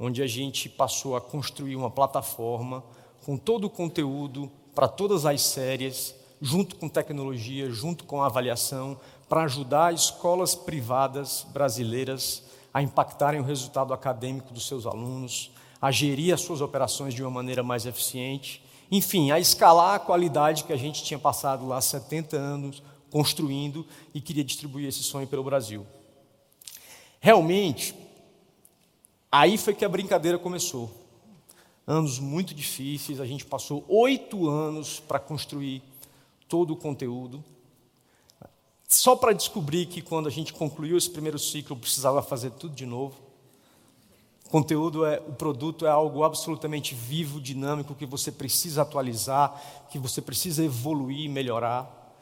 onde 0.00 0.22
a 0.22 0.26
gente 0.26 0.68
passou 0.68 1.16
a 1.16 1.20
construir 1.20 1.76
uma 1.76 1.90
plataforma 1.90 2.82
com 3.24 3.36
todo 3.36 3.64
o 3.64 3.70
conteúdo 3.70 4.50
para 4.74 4.88
todas 4.88 5.24
as 5.24 5.40
séries, 5.42 6.14
junto 6.40 6.76
com 6.76 6.88
tecnologia, 6.88 7.70
junto 7.70 8.04
com 8.04 8.22
avaliação, 8.22 8.98
para 9.28 9.44
ajudar 9.44 9.94
escolas 9.94 10.54
privadas 10.54 11.46
brasileiras 11.52 12.42
a 12.72 12.82
impactarem 12.82 13.40
o 13.40 13.44
resultado 13.44 13.94
acadêmico 13.94 14.52
dos 14.52 14.66
seus 14.66 14.86
alunos, 14.86 15.50
a 15.80 15.90
gerir 15.90 16.34
as 16.34 16.40
suas 16.40 16.60
operações 16.60 17.14
de 17.14 17.22
uma 17.22 17.30
maneira 17.30 17.62
mais 17.62 17.86
eficiente, 17.86 18.62
enfim, 18.90 19.30
a 19.30 19.40
escalar 19.40 19.94
a 19.94 19.98
qualidade 19.98 20.64
que 20.64 20.72
a 20.72 20.76
gente 20.76 21.02
tinha 21.02 21.18
passado 21.18 21.66
lá 21.66 21.80
70 21.80 22.36
anos 22.36 22.82
construindo 23.10 23.86
e 24.14 24.20
queria 24.20 24.44
distribuir 24.44 24.88
esse 24.88 25.02
sonho 25.02 25.26
pelo 25.26 25.42
Brasil. 25.42 25.86
Realmente, 27.18 27.94
aí 29.30 29.58
foi 29.58 29.74
que 29.74 29.84
a 29.84 29.88
brincadeira 29.88 30.38
começou. 30.38 30.90
Anos 31.86 32.18
muito 32.18 32.54
difíceis, 32.54 33.20
a 33.20 33.26
gente 33.26 33.44
passou 33.44 33.84
oito 33.88 34.48
anos 34.48 35.00
para 35.00 35.18
construir 35.18 35.82
todo 36.48 36.72
o 36.72 36.76
conteúdo. 36.76 37.42
Só 38.88 39.16
para 39.16 39.32
descobrir 39.32 39.86
que 39.86 40.00
quando 40.00 40.28
a 40.28 40.30
gente 40.30 40.52
concluiu 40.52 40.96
esse 40.96 41.10
primeiro 41.10 41.38
ciclo, 41.38 41.76
precisava 41.76 42.22
fazer 42.22 42.50
tudo 42.52 42.74
de 42.74 42.86
novo. 42.86 43.26
O 44.46 44.48
conteúdo 44.48 45.04
é, 45.04 45.18
o 45.26 45.32
produto 45.32 45.86
é 45.86 45.90
algo 45.90 46.22
absolutamente 46.22 46.94
vivo, 46.94 47.40
dinâmico, 47.40 47.96
que 47.96 48.06
você 48.06 48.30
precisa 48.30 48.82
atualizar, 48.82 49.60
que 49.90 49.98
você 49.98 50.22
precisa 50.22 50.64
evoluir 50.64 51.24
e 51.24 51.28
melhorar. 51.28 52.14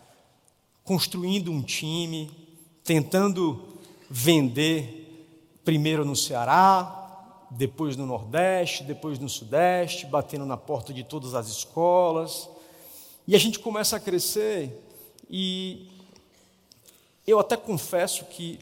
Construindo 0.83 1.51
um 1.53 1.63
time, 1.63 2.31
tentando 2.83 3.63
vender 4.09 5.03
primeiro 5.65 6.03
no 6.05 6.17
Ceará, 6.17 7.47
depois 7.51 7.95
no 7.95 8.07
Nordeste, 8.07 8.85
depois 8.85 9.19
no 9.19 9.29
Sudeste, 9.29 10.07
batendo 10.07 10.47
na 10.47 10.57
porta 10.57 10.95
de 10.95 11.05
todas 11.05 11.35
as 11.35 11.49
escolas. 11.49 12.49
E 13.27 13.35
a 13.35 13.39
gente 13.39 13.59
começa 13.59 13.97
a 13.97 14.01
crescer 14.01 14.71
e 15.31 15.89
eu 17.27 17.41
até 17.41 17.57
confesso 17.57 18.27
que 18.27 18.59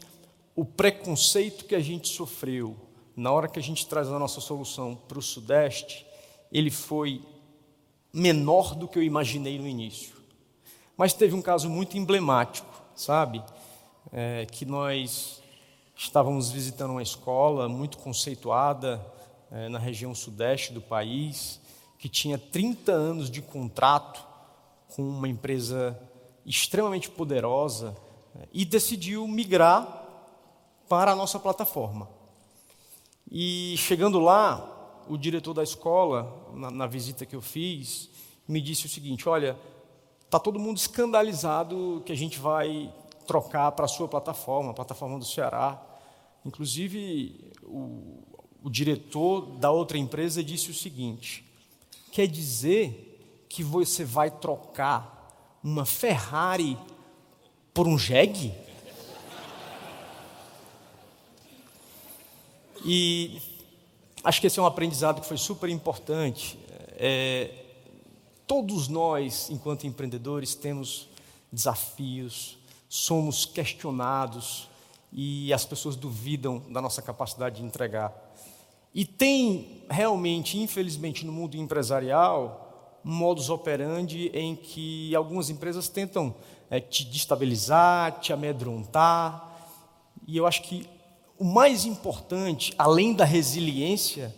o 0.55 0.63
preconceito 0.63 1.65
que 1.65 1.75
a 1.75 1.81
gente 1.81 2.07
sofreu 2.07 2.77
na 3.13 3.29
hora 3.29 3.49
que 3.49 3.59
a 3.59 3.61
gente 3.61 3.85
traz 3.85 4.07
a 4.07 4.17
nossa 4.17 4.39
solução 4.39 4.95
para 4.95 5.19
o 5.19 5.21
Sudeste, 5.21 6.05
ele 6.49 6.71
foi 6.71 7.21
menor 8.13 8.73
do 8.73 8.87
que 8.87 8.97
eu 8.97 9.03
imaginei 9.03 9.59
no 9.59 9.67
início. 9.67 10.15
Mas 10.95 11.13
teve 11.13 11.35
um 11.35 11.41
caso 11.41 11.69
muito 11.69 11.97
emblemático, 11.97 12.73
sabe? 12.95 13.43
É, 14.13 14.47
que 14.49 14.65
nós 14.65 15.41
estávamos 15.93 16.51
visitando 16.51 16.91
uma 16.91 17.03
escola 17.03 17.67
muito 17.67 17.97
conceituada 17.97 19.05
é, 19.51 19.67
na 19.67 19.77
região 19.77 20.15
sudeste 20.15 20.71
do 20.71 20.81
país, 20.81 21.59
que 21.99 22.07
tinha 22.07 22.37
30 22.37 22.93
anos 22.93 23.29
de 23.29 23.41
contrato 23.41 24.32
com 24.95 25.01
uma 25.01 25.27
empresa 25.27 25.99
extremamente 26.45 27.09
poderosa 27.09 27.95
é, 28.35 28.47
e 28.53 28.63
decidiu 28.63 29.27
migrar 29.27 30.01
para 30.87 31.11
a 31.11 31.15
nossa 31.15 31.39
plataforma. 31.39 32.09
E 33.29 33.75
chegando 33.77 34.19
lá, 34.19 35.03
o 35.07 35.17
diretor 35.17 35.53
da 35.53 35.63
escola, 35.63 36.51
na, 36.53 36.69
na 36.69 36.87
visita 36.87 37.25
que 37.25 37.35
eu 37.35 37.41
fiz, 37.41 38.09
me 38.47 38.61
disse 38.61 38.85
o 38.85 38.89
seguinte: 38.89 39.27
Olha, 39.27 39.57
está 40.25 40.39
todo 40.39 40.59
mundo 40.59 40.77
escandalizado 40.77 42.03
que 42.05 42.11
a 42.11 42.15
gente 42.15 42.37
vai 42.37 42.93
trocar 43.25 43.71
para 43.71 43.85
a 43.85 43.87
sua 43.87 44.07
plataforma, 44.07 44.71
a 44.71 44.73
plataforma 44.73 45.17
do 45.17 45.25
Ceará. 45.25 45.81
Inclusive, 46.45 47.51
o, 47.63 48.21
o 48.61 48.69
diretor 48.69 49.57
da 49.57 49.71
outra 49.71 49.97
empresa 49.97 50.43
disse 50.43 50.69
o 50.69 50.73
seguinte: 50.73 51.43
quer 52.11 52.27
dizer 52.27 53.12
que 53.53 53.63
você 53.63 54.03
vai 54.03 54.31
trocar 54.31 55.59
uma 55.63 55.85
Ferrari 55.85 56.75
por 57.71 57.87
um 57.87 57.99
jegue? 57.99 58.51
E 62.83 63.39
acho 64.23 64.41
que 64.41 64.47
esse 64.47 64.57
é 64.57 64.61
um 64.61 64.65
aprendizado 64.65 65.21
que 65.21 65.27
foi 65.27 65.37
super 65.37 65.69
importante. 65.69 66.57
É, 66.97 67.51
todos 68.47 68.87
nós, 68.87 69.51
enquanto 69.51 69.85
empreendedores, 69.85 70.55
temos 70.55 71.07
desafios, 71.51 72.57
somos 72.89 73.45
questionados 73.45 74.67
e 75.11 75.53
as 75.53 75.63
pessoas 75.63 75.95
duvidam 75.95 76.57
da 76.71 76.81
nossa 76.81 77.03
capacidade 77.03 77.57
de 77.57 77.63
entregar. 77.63 78.11
E 78.95 79.05
tem 79.05 79.83
realmente, 79.87 80.57
infelizmente, 80.57 81.23
no 81.23 81.31
mundo 81.31 81.55
empresarial, 81.55 82.62
modus 83.03 83.49
operandi 83.49 84.31
em 84.33 84.55
que 84.55 85.15
algumas 85.15 85.49
empresas 85.49 85.89
tentam 85.89 86.33
é, 86.69 86.79
te 86.79 87.05
destabilizar, 87.05 88.19
te 88.19 88.31
amedrontar. 88.31 89.51
E 90.25 90.37
eu 90.37 90.47
acho 90.47 90.61
que 90.63 90.87
o 91.37 91.43
mais 91.43 91.85
importante, 91.85 92.73
além 92.77 93.13
da 93.13 93.25
resiliência 93.25 94.33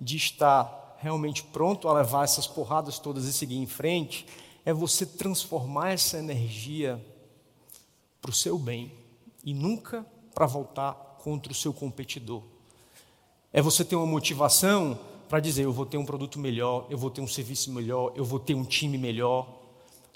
de 0.00 0.16
estar 0.16 0.96
realmente 0.98 1.42
pronto 1.44 1.88
a 1.88 1.92
levar 1.92 2.24
essas 2.24 2.46
porradas 2.46 2.98
todas 2.98 3.24
e 3.24 3.32
seguir 3.32 3.56
em 3.56 3.66
frente, 3.66 4.26
é 4.64 4.72
você 4.72 5.06
transformar 5.06 5.92
essa 5.92 6.18
energia 6.18 7.02
para 8.20 8.30
o 8.30 8.34
seu 8.34 8.58
bem 8.58 8.92
e 9.44 9.54
nunca 9.54 10.04
para 10.34 10.46
voltar 10.46 10.92
contra 11.22 11.52
o 11.52 11.54
seu 11.54 11.72
competidor. 11.72 12.42
É 13.52 13.62
você 13.62 13.84
ter 13.84 13.96
uma 13.96 14.06
motivação 14.06 14.98
para 15.28 15.40
dizer: 15.40 15.64
eu 15.64 15.72
vou 15.72 15.86
ter 15.86 15.98
um 15.98 16.04
produto 16.04 16.38
melhor, 16.38 16.86
eu 16.88 16.98
vou 16.98 17.10
ter 17.10 17.20
um 17.20 17.28
serviço 17.28 17.72
melhor, 17.72 18.12
eu 18.16 18.24
vou 18.24 18.38
ter 18.38 18.54
um 18.54 18.64
time 18.64 18.96
melhor. 18.96 19.46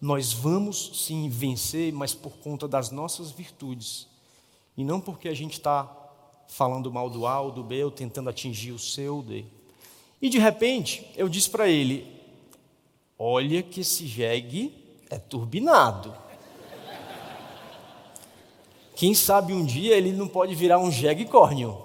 Nós 0.00 0.32
vamos 0.32 1.04
sim 1.06 1.28
vencer, 1.28 1.92
mas 1.92 2.12
por 2.12 2.32
conta 2.38 2.66
das 2.66 2.90
nossas 2.90 3.30
virtudes 3.30 4.10
e 4.76 4.84
não 4.84 5.00
porque 5.00 5.28
a 5.28 5.34
gente 5.34 5.54
está 5.54 5.90
falando 6.48 6.90
mal 6.90 7.10
do 7.10 7.26
A 7.26 7.40
ou 7.40 7.50
do 7.50 7.62
B, 7.62 7.84
ou 7.84 7.90
tentando 7.90 8.30
atingir 8.30 8.72
o 8.72 8.78
C 8.78 9.08
ou 9.08 9.22
D. 9.22 9.44
E 10.20 10.28
de 10.28 10.38
repente, 10.38 11.06
eu 11.16 11.28
disse 11.28 11.50
para 11.50 11.68
ele: 11.68 12.06
Olha 13.18 13.62
que 13.62 13.80
esse 13.80 14.06
jegue 14.06 14.74
é 15.10 15.18
turbinado. 15.18 16.14
Quem 18.94 19.14
sabe 19.14 19.52
um 19.52 19.64
dia 19.64 19.96
ele 19.96 20.12
não 20.12 20.28
pode 20.28 20.54
virar 20.54 20.78
um 20.78 20.90
jegue 20.90 21.24
córneo. 21.24 21.82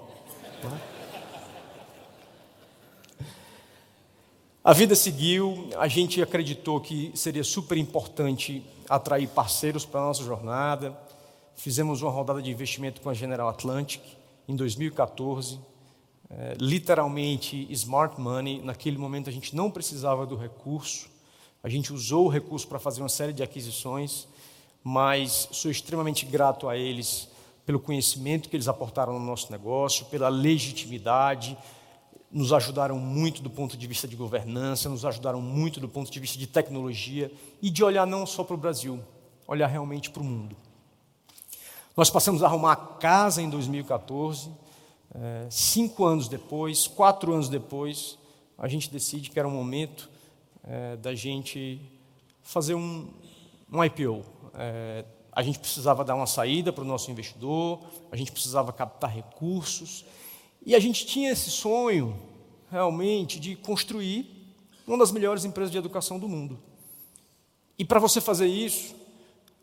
A 4.67 4.73
vida 4.73 4.97
seguiu, 4.97 5.69
a 5.77 5.87
gente 5.87 6.21
acreditou 6.21 6.81
que 6.81 7.13
seria 7.15 7.41
super 7.41 7.77
importante 7.77 8.61
atrair 8.89 9.29
parceiros 9.29 9.85
para 9.85 10.01
a 10.01 10.03
nossa 10.07 10.21
jornada. 10.25 10.93
Fizemos 11.55 12.01
uma 12.01 12.11
rodada 12.11 12.41
de 12.41 12.51
investimento 12.51 12.99
com 12.99 13.09
a 13.09 13.13
General 13.13 13.47
Atlantic 13.47 14.01
em 14.45 14.57
2014. 14.57 15.57
É, 16.29 16.57
literalmente 16.59 17.65
smart 17.71 18.19
money. 18.19 18.61
Naquele 18.61 18.97
momento 18.97 19.29
a 19.29 19.31
gente 19.31 19.55
não 19.55 19.71
precisava 19.71 20.25
do 20.25 20.35
recurso, 20.35 21.07
a 21.63 21.69
gente 21.69 21.93
usou 21.93 22.25
o 22.25 22.29
recurso 22.29 22.67
para 22.67 22.77
fazer 22.77 23.01
uma 23.01 23.07
série 23.07 23.31
de 23.31 23.41
aquisições, 23.41 24.27
mas 24.83 25.47
sou 25.49 25.71
extremamente 25.71 26.25
grato 26.25 26.67
a 26.67 26.75
eles 26.75 27.29
pelo 27.65 27.79
conhecimento 27.79 28.49
que 28.49 28.57
eles 28.57 28.67
aportaram 28.67 29.17
no 29.17 29.25
nosso 29.25 29.49
negócio, 29.49 30.07
pela 30.07 30.27
legitimidade, 30.27 31.57
nos 32.31 32.51
ajudaram 32.51 32.99
muito 32.99 33.41
do 33.41 33.49
ponto 33.49 33.77
de 33.77 33.87
vista 33.87 34.07
de 34.07 34.15
governança, 34.15 34.89
nos 34.89 35.05
ajudaram 35.05 35.41
muito 35.41 35.79
do 35.79 35.87
ponto 35.87 36.11
de 36.11 36.19
vista 36.19 36.37
de 36.37 36.47
tecnologia 36.47 37.31
e 37.61 37.69
de 37.69 37.83
olhar 37.83 38.05
não 38.05 38.25
só 38.25 38.43
para 38.43 38.53
o 38.53 38.57
Brasil, 38.57 38.99
olhar 39.47 39.67
realmente 39.67 40.09
para 40.09 40.21
o 40.21 40.25
mundo. 40.25 40.55
Nós 41.95 42.09
passamos 42.09 42.43
a 42.43 42.45
arrumar 42.45 42.73
a 42.73 42.75
casa 42.75 43.41
em 43.41 43.49
2014. 43.49 44.51
É, 45.15 45.47
cinco 45.49 46.05
anos 46.05 46.27
depois, 46.27 46.85
quatro 46.85 47.33
anos 47.33 47.49
depois, 47.49 48.19
a 48.57 48.67
gente 48.67 48.91
decide 48.91 49.31
que 49.31 49.39
era 49.39 49.47
o 49.47 49.51
momento 49.51 50.09
é, 50.63 50.95
da 50.97 51.15
gente 51.15 51.81
fazer 52.43 52.75
um, 52.75 53.07
um 53.71 53.83
IPO. 53.83 54.23
É, 54.53 55.05
a 55.31 55.41
gente 55.41 55.59
precisava 55.59 56.03
dar 56.03 56.15
uma 56.15 56.27
saída 56.27 56.73
para 56.73 56.83
o 56.83 56.87
nosso 56.87 57.09
investidor, 57.09 57.79
a 58.11 58.15
gente 58.15 58.31
precisava 58.31 58.73
captar 58.73 59.11
recursos, 59.11 60.05
e 60.67 60.75
a 60.75 60.79
gente 60.81 61.05
tinha 61.05 61.31
esse 61.31 61.49
sonho, 61.49 62.13
realmente, 62.69 63.39
de 63.39 63.55
construir 63.55 64.53
uma 64.85 64.97
das 64.97 65.13
melhores 65.13 65.45
empresas 65.45 65.71
de 65.71 65.77
educação 65.77 66.19
do 66.19 66.27
mundo. 66.27 66.59
E 67.79 67.85
para 67.85 68.01
você 68.01 68.19
fazer 68.19 68.47
isso, 68.47 68.93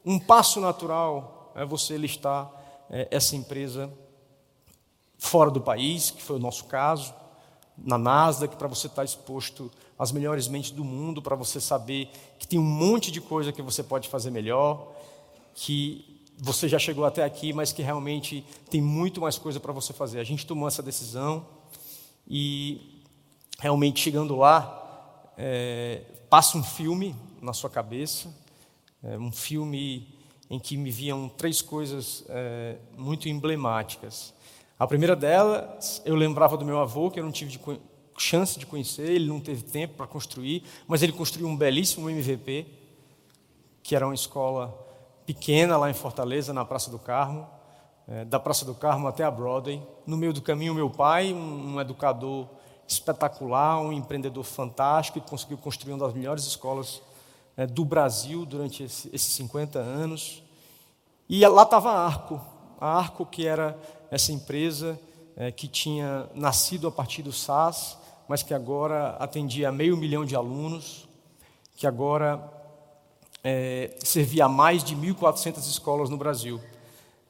um 0.03 0.19
passo 0.19 0.63
natural 0.63 1.53
é 1.55 1.63
você 1.63 1.99
listar 1.99 2.51
é, 2.89 3.07
essa 3.11 3.37
empresa 3.37 3.93
fora 5.19 5.51
do 5.51 5.61
país, 5.61 6.11
que 6.11 6.23
foi 6.23 6.37
o 6.37 6.39
nosso 6.39 6.65
caso, 6.65 7.13
na 7.77 7.99
Nasdaq, 7.99 8.57
para 8.57 8.67
você 8.67 8.87
estar 8.87 9.05
exposto 9.05 9.71
às 9.99 10.11
melhores 10.11 10.49
mentes 10.49 10.71
do 10.71 10.83
mundo, 10.83 11.21
para 11.21 11.37
você 11.37 11.61
saber 11.61 12.09
que 12.39 12.49
tem 12.49 12.59
um 12.59 12.63
monte 12.63 13.11
de 13.13 13.21
coisa 13.21 13.53
que 13.53 13.61
você 13.61 13.83
pode 13.83 14.09
fazer 14.09 14.31
melhor, 14.31 14.91
que 15.55 16.14
você 16.39 16.69
já 16.69 16.79
chegou 16.79 17.05
até 17.05 17.25
aqui, 17.25 17.53
mas 17.53 17.73
que 17.73 17.83
realmente 17.83 18.45
tem 18.71 18.81
muito 18.81 19.21
mais 19.21 19.39
coisa 19.39 19.61
para 19.61 19.73
você 19.73 19.93
fazer. 19.93 20.21
A 20.21 20.25
gente 20.25 20.47
tomou 20.47 20.69
essa 20.69 20.83
decisão 20.83 21.47
e 22.29 23.03
realmente 23.59 24.01
chegando 24.01 24.37
lá, 24.37 25.33
é, 25.37 26.03
passa 26.29 26.59
um 26.59 26.63
filme 26.63 27.15
na 27.41 27.53
sua 27.53 27.71
cabeça, 27.71 28.35
é, 29.03 29.19
um 29.19 29.31
filme 29.31 30.09
em 30.51 30.59
que 30.59 30.77
me 30.77 30.91
viam 30.91 31.29
três 31.29 31.63
coisas 31.63 32.25
é, 32.29 32.77
muito 32.97 33.29
emblemáticas. 33.29 34.35
A 34.79 34.87
primeira 34.87 35.15
delas, 35.15 36.03
eu 36.05 36.15
lembrava 36.15 36.57
do 36.57 36.65
meu 36.65 36.81
avô, 36.81 37.11
que 37.11 37.19
eu 37.21 37.25
não 37.25 37.33
tive 37.33 37.53
de 37.53 37.61
chance 38.19 38.59
de 38.59 38.67
conhecer, 38.67 39.11
ele 39.11 39.27
não 39.27 39.41
teve 39.41 39.63
tempo 39.63 39.95
para 39.95 40.07
construir, 40.07 40.63
mas 40.87 41.03
ele 41.03 41.13
construiu 41.13 41.49
um 41.49 41.57
belíssimo 41.57 42.11
MVP, 42.11 42.67
que 43.83 43.95
era 43.95 44.07
uma 44.07 44.15
escola 44.15 44.77
pequena 45.27 45.77
lá 45.77 45.91
em 45.91 45.95
Fortaleza, 45.95 46.53
na 46.53 46.65
Praça 46.65 46.91
do 46.91 46.99
Carmo, 46.99 47.47
é, 48.07 48.25
da 48.25 48.39
Praça 48.39 48.65
do 48.65 48.75
Carmo 48.75 49.09
até 49.09 49.25
a 49.25 49.31
Broadway. 49.31 49.83
No 50.07 50.17
meio 50.17 50.33
do 50.33 50.43
caminho, 50.43 50.75
meu 50.75 50.91
pai, 50.91 51.33
um, 51.33 51.75
um 51.75 51.81
educador 51.81 52.47
espetacular, 52.87 53.81
um 53.81 53.93
empreendedor 53.93 54.45
fantástico, 54.45 55.21
que 55.21 55.29
conseguiu 55.29 55.57
construir 55.57 55.95
uma 55.95 56.07
das 56.07 56.15
melhores 56.15 56.45
escolas 56.45 57.01
é, 57.57 57.67
do 57.67 57.85
Brasil 57.85 58.45
durante 58.45 58.83
esse, 58.83 59.09
esses 59.13 59.33
50 59.35 59.79
anos. 59.79 60.43
E 61.29 61.47
lá 61.47 61.63
estava 61.63 61.91
a 61.91 62.07
Arco, 62.07 62.41
a 62.81 62.99
Arco 62.99 63.25
que 63.25 63.47
era 63.47 63.79
essa 64.11 64.33
empresa 64.33 64.99
é, 65.37 65.51
que 65.51 65.67
tinha 65.67 66.29
nascido 66.35 66.87
a 66.87 66.93
partir 66.93 67.23
do 67.23 67.33
SAS, 67.33 67.99
mas 68.29 68.43
que 68.43 68.55
agora 68.55 69.17
atendia 69.19 69.73
meio 69.73 69.97
milhão 69.97 70.25
de 70.25 70.37
alunos, 70.37 71.09
que 71.77 71.87
agora 71.87 72.53
é, 73.45 73.95
servia 73.99 74.47
a 74.47 74.49
mais 74.49 74.83
de 74.83 74.97
1.400 74.97 75.59
escolas 75.69 76.09
no 76.09 76.17
Brasil. 76.17 76.59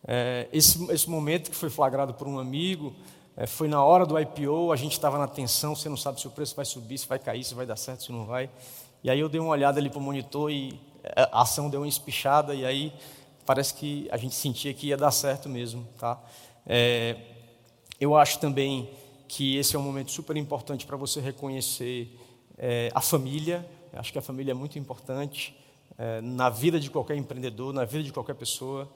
É, 0.07 0.49
esse, 0.53 0.83
esse 0.93 1.11
momento 1.11 1.51
que 1.51 1.57
foi 1.57 1.69
flagrado 1.69 2.15
por 2.15 2.29
um 2.29 2.39
amigo 2.39 2.95
é, 3.37 3.47
foi 3.47 3.67
na 3.67 3.83
hora 3.83 4.07
do 4.07 4.19
IPO, 4.19 4.71
a 4.71 4.77
gente 4.77 4.93
estava 4.93 5.19
na 5.19 5.27
tensão, 5.27 5.75
você 5.75 5.89
não 5.89 5.97
sabe 5.97 6.21
se 6.21 6.29
o 6.29 6.31
preço 6.31 6.55
vai 6.55 6.65
subir, 6.65 6.97
se 6.99 7.09
vai 7.09 7.19
cair, 7.19 7.43
se 7.43 7.53
vai 7.53 7.67
dar 7.67 7.77
certo, 7.77 8.05
se 8.05 8.13
não 8.13 8.25
vai. 8.25 8.49
E 9.03 9.11
aí 9.11 9.19
eu 9.19 9.29
dei 9.29 9.41
uma 9.41 9.51
olhada 9.51 9.81
ali 9.81 9.91
para 9.91 9.99
o 9.99 10.03
monitor 10.03 10.53
e 10.53 10.81
a 11.17 11.43
ação 11.43 11.69
deu 11.69 11.81
uma 11.81 11.89
espichada 11.89 12.55
e 12.55 12.65
aí 12.65 12.93
parece 13.45 13.75
que 13.75 14.09
a 14.11 14.17
gente 14.17 14.35
sentia 14.35 14.73
que 14.73 14.87
ia 14.87 14.97
dar 14.97 15.11
certo 15.11 15.49
mesmo, 15.49 15.87
tá? 15.99 16.23
É, 16.65 17.17
eu 18.01 18.17
acho 18.17 18.39
também 18.39 18.89
que 19.27 19.57
esse 19.57 19.75
é 19.75 19.79
um 19.79 19.83
momento 19.83 20.13
super 20.13 20.37
importante 20.37 20.87
para 20.87 20.97
você 20.97 21.21
reconhecer 21.21 22.17
é, 22.57 22.91
a 22.95 23.01
família. 23.01 23.69
Eu 23.93 23.99
acho 23.99 24.13
que 24.13 24.19
a 24.19 24.23
família 24.23 24.53
é 24.53 24.55
muito 24.55 24.79
importante 24.79 25.55
é, 25.99 26.21
na 26.21 26.49
vida 26.49 26.79
de 26.81 26.91
qualquer 26.91 27.17
empreendedor, 27.17 27.73
na 27.73 27.85
vida 27.85 28.05
de 28.05 28.13
qualquer 28.13 28.35
pessoa. 28.35 28.89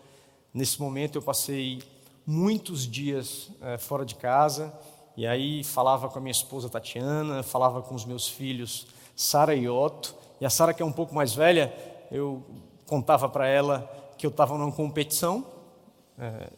Nesse 0.52 0.80
momento 0.80 1.16
eu 1.16 1.22
passei 1.22 1.82
muitos 2.26 2.86
dias 2.86 3.50
é, 3.60 3.78
fora 3.78 4.04
de 4.04 4.14
casa 4.14 4.72
e 5.16 5.26
aí 5.26 5.64
falava 5.64 6.08
com 6.08 6.18
a 6.18 6.20
minha 6.20 6.32
esposa 6.32 6.68
Tatiana, 6.68 7.42
falava 7.42 7.82
com 7.82 7.94
os 7.94 8.04
meus 8.04 8.28
filhos 8.28 8.86
Sara 9.16 9.54
e 9.54 9.68
Otto. 9.68 10.14
E 10.40 10.46
a 10.46 10.50
Sara, 10.50 10.72
que 10.72 10.82
é 10.82 10.86
um 10.86 10.92
pouco 10.92 11.14
mais 11.14 11.34
velha, 11.34 11.74
eu 12.10 12.44
contava 12.86 13.28
para 13.28 13.46
ela 13.46 13.90
que 14.16 14.24
eu 14.24 14.30
estava 14.30 14.56
numa 14.56 14.72
competição. 14.72 15.44
É, 16.18 16.50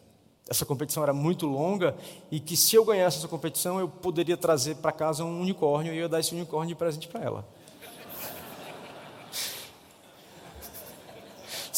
essa 0.49 0.65
competição 0.65 1.01
era 1.01 1.13
muito 1.13 1.47
longa 1.47 1.95
e 2.29 2.39
que 2.39 2.57
se 2.57 2.75
eu 2.75 2.83
ganhasse 2.83 3.19
essa 3.19 3.27
competição 3.27 3.79
eu 3.79 3.87
poderia 3.87 4.35
trazer 4.35 4.75
para 4.75 4.91
casa 4.91 5.23
um 5.23 5.39
unicórnio 5.39 5.93
e 5.93 5.97
eu 5.97 6.01
ia 6.01 6.09
dar 6.09 6.19
esse 6.19 6.35
unicórnio 6.35 6.67
de 6.69 6.75
presente 6.75 7.07
para 7.07 7.21
ela. 7.21 7.47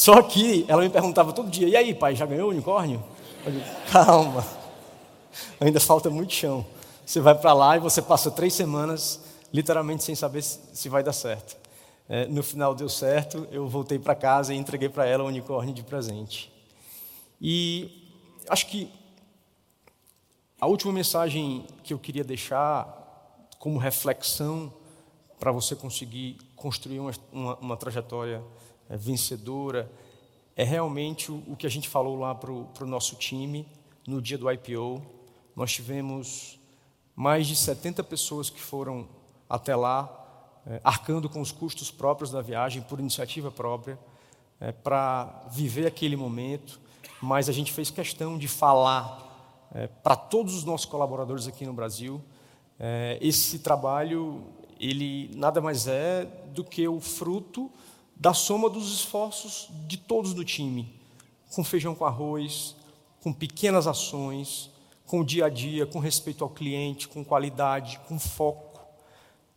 Só 0.04 0.22
que 0.22 0.66
ela 0.68 0.82
me 0.82 0.90
perguntava 0.90 1.32
todo 1.32 1.50
dia: 1.50 1.66
e 1.66 1.74
aí, 1.74 1.94
pai, 1.94 2.14
já 2.14 2.26
ganhou 2.26 2.48
o 2.48 2.50
unicórnio? 2.50 3.02
Eu 3.42 3.52
digo, 3.52 3.64
calma, 3.90 4.46
ainda 5.58 5.80
falta 5.80 6.10
muito 6.10 6.34
chão. 6.34 6.62
Você 7.06 7.20
vai 7.20 7.34
para 7.34 7.54
lá 7.54 7.78
e 7.78 7.80
você 7.80 8.02
passa 8.02 8.30
três 8.30 8.52
semanas 8.52 9.18
literalmente 9.50 10.04
sem 10.04 10.14
saber 10.14 10.42
se 10.42 10.90
vai 10.90 11.02
dar 11.02 11.14
certo. 11.14 11.56
É, 12.06 12.26
no 12.26 12.42
final 12.42 12.74
deu 12.74 12.86
certo, 12.86 13.48
eu 13.50 13.66
voltei 13.66 13.98
para 13.98 14.14
casa 14.14 14.52
e 14.52 14.58
entreguei 14.58 14.90
para 14.90 15.06
ela 15.06 15.24
o 15.24 15.26
unicórnio 15.26 15.74
de 15.74 15.82
presente. 15.82 16.52
E 17.40 18.12
acho 18.50 18.66
que 18.66 18.90
a 20.60 20.66
última 20.66 20.92
mensagem 20.92 21.66
que 21.82 21.94
eu 21.94 21.98
queria 21.98 22.24
deixar 22.24 23.48
como 23.58 23.78
reflexão 23.78 24.70
para 25.40 25.50
você 25.50 25.74
conseguir 25.74 26.36
construir 26.54 27.00
uma, 27.00 27.12
uma, 27.32 27.56
uma 27.56 27.76
trajetória 27.78 28.42
é, 28.88 28.96
vencedora 28.96 29.90
é 30.56 30.64
realmente 30.64 31.32
o, 31.32 31.56
que 31.56 31.66
a 31.66 31.70
gente 31.70 31.88
falou 31.88 32.18
lá 32.18 32.34
para 32.34 32.50
o 32.52 32.86
nosso 32.86 33.16
time 33.16 33.66
no 34.06 34.22
dia 34.22 34.38
do 34.38 34.50
IPO. 34.50 35.02
Nós 35.56 35.72
tivemos 35.72 36.58
mais 37.16 37.46
de 37.46 37.56
70 37.56 38.04
pessoas 38.04 38.50
que 38.50 38.60
foram 38.60 39.08
até 39.48 39.74
lá, 39.74 40.62
é, 40.66 40.80
arcando 40.84 41.28
com 41.28 41.40
os 41.40 41.50
custos 41.50 41.90
próprios 41.90 42.30
da 42.30 42.40
viagem, 42.40 42.82
por 42.82 43.00
iniciativa 43.00 43.50
própria, 43.50 43.98
é, 44.60 44.72
para 44.72 45.46
viver 45.50 45.86
aquele 45.86 46.16
momento 46.16 46.84
mas 47.24 47.48
a 47.48 47.52
gente 47.52 47.72
fez 47.72 47.90
questão 47.90 48.36
de 48.36 48.46
falar 48.46 49.66
é, 49.74 49.86
para 49.86 50.14
todos 50.14 50.54
os 50.54 50.64
nossos 50.64 50.86
colaboradores 50.86 51.48
aqui 51.48 51.64
no 51.64 51.72
Brasil. 51.72 52.22
É, 52.78 53.18
esse 53.20 53.60
trabalho, 53.60 54.42
ele 54.78 55.30
nada 55.34 55.60
mais 55.60 55.86
é 55.86 56.26
do 56.52 56.62
que 56.62 56.86
o 56.86 57.00
fruto 57.00 57.70
da 58.16 58.32
soma 58.32 58.70
dos 58.70 58.92
esforços 58.92 59.68
de 59.86 59.96
todos 59.96 60.34
do 60.34 60.44
time, 60.44 60.92
com 61.54 61.64
feijão 61.64 61.94
com 61.94 62.04
arroz, 62.04 62.74
com 63.22 63.32
pequenas 63.32 63.86
ações, 63.86 64.70
com 65.06 65.20
o 65.20 65.24
dia 65.24 65.46
a 65.46 65.48
dia, 65.48 65.86
com 65.86 65.98
respeito 65.98 66.44
ao 66.44 66.50
cliente, 66.50 67.08
com 67.08 67.24
qualidade, 67.24 68.00
com 68.08 68.18
foco. 68.18 68.80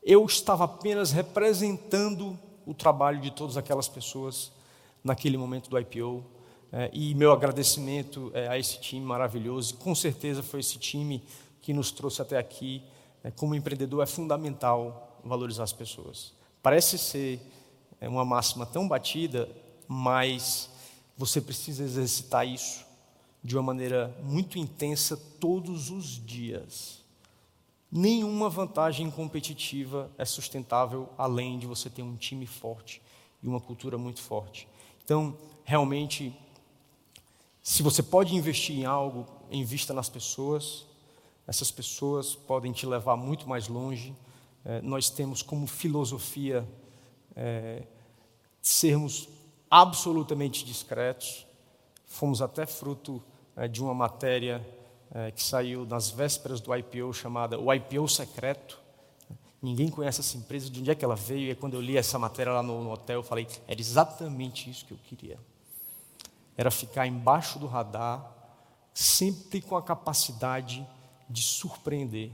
Eu 0.03 0.25
estava 0.25 0.65
apenas 0.65 1.11
representando 1.11 2.37
o 2.65 2.73
trabalho 2.73 3.19
de 3.19 3.31
todas 3.31 3.57
aquelas 3.57 3.87
pessoas 3.87 4.51
naquele 5.03 5.37
momento 5.37 5.69
do 5.69 5.79
IPO. 5.79 6.23
É, 6.71 6.89
e 6.91 7.15
meu 7.15 7.31
agradecimento 7.31 8.29
é, 8.33 8.47
a 8.49 8.59
esse 8.59 8.79
time 8.79 9.05
maravilhoso. 9.05 9.75
Com 9.75 9.95
certeza 9.95 10.43
foi 10.43 10.59
esse 10.59 10.77
time 10.77 11.23
que 11.61 11.73
nos 11.73 11.91
trouxe 11.91 12.21
até 12.21 12.37
aqui. 12.37 12.83
É, 13.23 13.31
como 13.31 13.55
empreendedor, 13.55 14.03
é 14.03 14.05
fundamental 14.05 15.19
valorizar 15.23 15.63
as 15.63 15.73
pessoas. 15.73 16.33
Parece 16.61 16.97
ser 16.97 17.39
é, 17.99 18.07
uma 18.07 18.25
máxima 18.25 18.65
tão 18.65 18.88
batida, 18.88 19.49
mas 19.88 20.69
você 21.17 21.41
precisa 21.41 21.83
exercitar 21.83 22.47
isso 22.47 22.86
de 23.43 23.55
uma 23.55 23.63
maneira 23.63 24.15
muito 24.23 24.60
intensa 24.60 25.17
todos 25.39 25.89
os 25.89 26.23
dias. 26.25 27.01
Nenhuma 27.91 28.49
vantagem 28.49 29.10
competitiva 29.10 30.12
é 30.17 30.25
sustentável 30.25 31.10
além 31.17 31.57
de 31.57 31.65
você 31.65 31.89
ter 31.89 32.01
um 32.01 32.15
time 32.15 32.45
forte 32.45 33.01
e 33.41 33.47
uma 33.47 33.62
cultura 33.62 33.97
muito 33.97 34.21
forte. 34.21 34.67
Então, 35.03 35.38
realmente, 35.63 36.38
se 37.63 37.81
você 37.81 38.03
pode 38.03 38.36
investir 38.36 38.77
em 38.77 38.86
algo, 38.86 39.25
invista 39.51 39.93
nas 39.93 40.10
pessoas. 40.10 40.86
Essas 41.45 41.71
pessoas 41.71 42.36
podem 42.36 42.71
te 42.71 42.86
levar 42.86 43.15
muito 43.15 43.47
mais 43.47 43.67
longe. 43.67 44.13
É, 44.65 44.81
nós 44.81 45.10
temos 45.10 45.41
como 45.41 45.65
filosofia 45.65 46.67
é, 47.38 47.84
sermos 48.62 49.30
absolutamente 49.71 50.65
discretos. 50.65 51.45
Fomos 52.06 52.41
até 52.41 52.65
fruto 52.65 53.23
é, 53.56 53.67
de 53.67 53.82
uma 53.82 53.93
matéria 53.93 54.65
é, 55.13 55.32
que 55.32 55.41
saiu 55.41 55.86
nas 55.86 56.10
vésperas 56.10 56.60
do 56.60 56.76
IPO 56.76 57.13
chamada 57.13 57.58
O 57.58 57.73
IPO 57.73 58.10
Secreto. 58.10 58.82
Ninguém 59.62 59.88
conhece 59.89 60.19
essa 60.19 60.36
empresa, 60.36 60.69
de 60.69 60.82
onde 60.82 60.91
é 60.91 60.95
que 60.95 61.06
ela 61.06 61.15
veio. 61.15 61.50
E 61.50 61.56
quando 61.56 61.76
eu 61.76 61.82
li 61.82 61.95
essa 61.95 62.19
matéria 62.19 62.52
lá 62.52 62.63
no, 62.63 62.84
no 62.84 62.91
hotel, 62.91 63.19
eu 63.19 63.23
falei: 63.23 63.47
era 63.67 63.80
exatamente 63.80 64.69
isso 64.69 64.86
que 64.86 64.93
eu 64.93 64.97
queria 64.97 65.39
era 66.58 66.71
ficar 66.71 67.06
embaixo 67.06 67.60
do 67.60 67.67
radar, 67.67 68.36
sempre 68.91 69.62
com 69.62 69.78
a 69.78 69.82
capacidade 69.82 70.86
de 71.30 71.43
surpreender. 71.43 72.32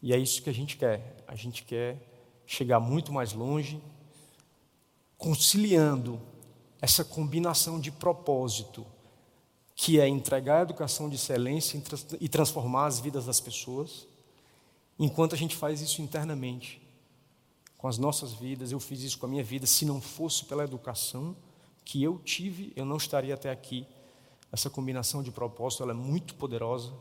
E 0.00 0.14
é 0.14 0.16
isso 0.16 0.42
que 0.42 0.48
a 0.48 0.54
gente 0.54 0.78
quer. 0.78 1.22
A 1.28 1.34
gente 1.34 1.62
quer 1.62 1.98
chegar 2.46 2.80
muito 2.80 3.12
mais 3.12 3.34
longe, 3.34 3.82
conciliando 5.18 6.20
essa 6.80 7.04
combinação 7.04 7.80
de 7.80 7.90
propósito, 7.90 8.86
que 9.74 10.00
é 10.00 10.08
entregar 10.08 10.60
a 10.60 10.62
educação 10.62 11.08
de 11.08 11.16
excelência 11.16 11.80
e 12.20 12.28
transformar 12.28 12.86
as 12.86 13.00
vidas 13.00 13.26
das 13.26 13.40
pessoas, 13.40 14.06
enquanto 14.98 15.34
a 15.34 15.38
gente 15.38 15.56
faz 15.56 15.80
isso 15.80 16.00
internamente, 16.00 16.80
com 17.76 17.88
as 17.88 17.98
nossas 17.98 18.32
vidas. 18.32 18.72
Eu 18.72 18.80
fiz 18.80 19.02
isso 19.02 19.18
com 19.18 19.26
a 19.26 19.28
minha 19.28 19.44
vida, 19.44 19.66
se 19.66 19.84
não 19.84 20.00
fosse 20.00 20.44
pela 20.44 20.64
educação 20.64 21.36
que 21.84 22.02
eu 22.02 22.18
tive, 22.18 22.72
eu 22.76 22.84
não 22.84 22.96
estaria 22.96 23.34
até 23.34 23.50
aqui. 23.50 23.86
Essa 24.52 24.70
combinação 24.70 25.22
de 25.22 25.30
propósito 25.30 25.82
ela 25.82 25.92
é 25.92 25.94
muito 25.94 26.34
poderosa. 26.34 26.92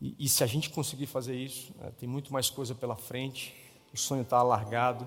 E, 0.00 0.14
e 0.18 0.28
se 0.28 0.42
a 0.42 0.46
gente 0.46 0.70
conseguir 0.70 1.06
fazer 1.06 1.36
isso, 1.36 1.72
né, 1.78 1.92
tem 1.98 2.08
muito 2.08 2.32
mais 2.32 2.50
coisa 2.50 2.74
pela 2.74 2.96
frente. 2.96 3.54
O 3.92 3.96
sonho 3.96 4.22
está 4.22 4.38
alargado. 4.38 5.06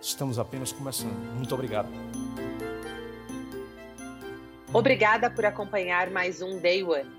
Estamos 0.00 0.38
apenas 0.38 0.72
começando. 0.72 1.12
Muito 1.34 1.54
obrigado. 1.54 1.88
Obrigada 4.72 5.30
por 5.30 5.44
acompanhar 5.44 6.10
mais 6.10 6.40
um 6.40 6.58
Day 6.58 6.82
One. 6.82 7.18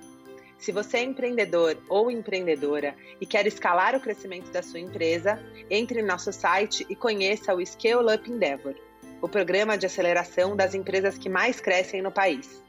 Se 0.58 0.72
você 0.72 0.98
é 0.98 1.04
empreendedor 1.04 1.78
ou 1.88 2.12
empreendedora 2.12 2.96
e 3.20 3.26
quer 3.26 3.48
escalar 3.48 3.96
o 3.96 4.00
crescimento 4.00 4.52
da 4.52 4.62
sua 4.62 4.80
empresa, 4.80 5.42
entre 5.70 6.02
em 6.02 6.06
nosso 6.06 6.32
site 6.32 6.86
e 6.89 6.96
conheça 6.96 7.54
o 7.54 7.65
Scale 7.65 8.13
Up 8.13 8.30
Endeavor, 8.30 8.76
o 9.22 9.28
programa 9.28 9.78
de 9.78 9.86
aceleração 9.86 10.56
das 10.56 10.74
empresas 10.74 11.18
que 11.18 11.30
mais 11.30 11.60
crescem 11.60 12.02
no 12.02 12.12
país. 12.12 12.62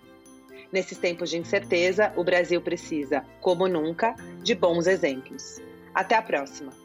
Nesses 0.72 0.98
tempos 0.98 1.30
de 1.30 1.38
incerteza, 1.38 2.12
o 2.16 2.22
Brasil 2.22 2.60
precisa, 2.60 3.24
como 3.40 3.66
nunca, 3.66 4.14
de 4.42 4.54
bons 4.54 4.86
exemplos. 4.86 5.60
Até 5.92 6.14
a 6.14 6.22
próxima! 6.22 6.79